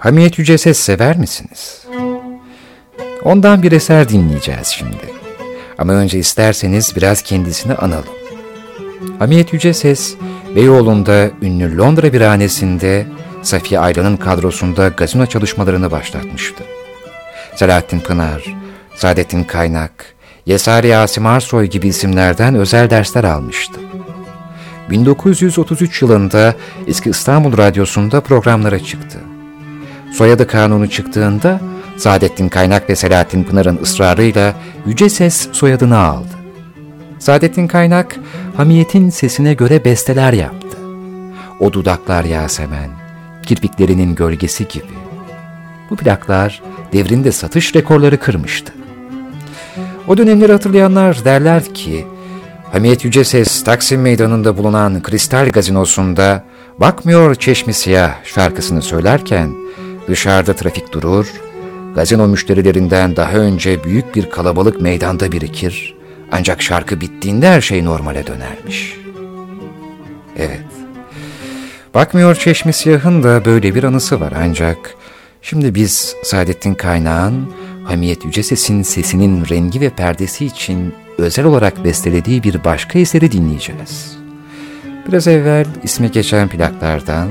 [0.00, 1.86] Hamiyet Yüce Ses sever misiniz?
[3.24, 4.96] Ondan bir eser dinleyeceğiz şimdi.
[5.78, 8.14] Ama önce isterseniz biraz kendisini analım.
[9.18, 10.14] Hamiyet Yüce Ses,
[10.56, 13.06] Beyoğlu'nda ünlü Londra birhanesinde
[13.42, 16.64] Safiye Aylan'ın kadrosunda gazino çalışmalarını başlatmıştı.
[17.56, 18.56] Selahattin Pınar,
[18.94, 20.14] Saadettin Kaynak,
[20.46, 23.80] Yesari Asim Arsoy gibi isimlerden özel dersler almıştı.
[24.90, 26.54] 1933 yılında
[26.86, 29.18] eski İstanbul Radyosu'nda programlara çıktı.
[30.12, 31.60] Soyadı kanunu çıktığında
[31.96, 34.54] Saadettin Kaynak ve Selahattin Pınar'ın ısrarıyla
[34.86, 36.28] Yüce Ses soyadını aldı.
[37.18, 38.16] Saadettin Kaynak,
[38.56, 40.78] Hamiyet'in sesine göre besteler yaptı.
[41.60, 42.90] O dudaklar Yasemen,
[43.46, 44.84] kirpiklerinin gölgesi gibi.
[45.90, 48.72] Bu plaklar devrinde satış rekorları kırmıştı.
[50.08, 52.06] O dönemleri hatırlayanlar derler ki,
[52.72, 56.44] Hamiyet Yüce Ses Taksim Meydanı'nda bulunan Kristal Gazinosu'nda
[56.78, 59.50] Bakmıyor Çeşmi Siyah şarkısını söylerken
[60.10, 61.32] dışarıda trafik durur,
[61.94, 65.94] gazino müşterilerinden daha önce büyük bir kalabalık meydanda birikir,
[66.32, 68.96] ancak şarkı bittiğinde her şey normale dönermiş.
[70.36, 70.60] Evet,
[71.94, 74.94] Bakmıyor Çeşmi Siyah'ın da böyle bir anısı var ancak
[75.42, 77.52] şimdi biz Saadettin Kaynağ'ın
[77.84, 84.16] Hamiyet Yüce Ses'in sesinin rengi ve perdesi için özel olarak bestelediği bir başka eseri dinleyeceğiz.
[85.08, 87.28] Biraz evvel ismi geçen plaklardan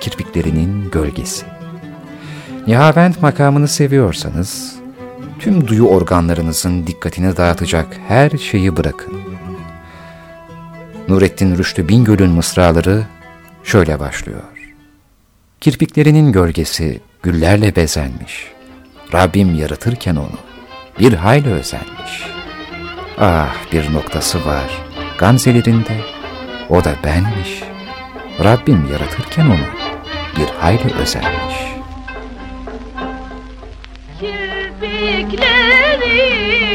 [0.00, 1.57] Kirpiklerinin Gölgesi.
[2.68, 4.76] Nihavent makamını seviyorsanız,
[5.38, 9.20] tüm duyu organlarınızın dikkatini dağıtacak her şeyi bırakın.
[11.08, 13.06] Nurettin Rüştü Bingöl'ün mısraları
[13.64, 14.42] şöyle başlıyor.
[15.60, 18.52] Kirpiklerinin gölgesi güllerle bezenmiş.
[19.14, 20.38] Rabbim yaratırken onu
[21.00, 22.26] bir hayli özenmiş.
[23.18, 24.70] Ah bir noktası var
[25.18, 26.00] gamzelerinde,
[26.68, 27.62] o da benmiş.
[28.44, 29.66] Rabbim yaratırken onu
[30.36, 31.78] bir hayli özenmiş.
[34.18, 36.67] Kirpiklerin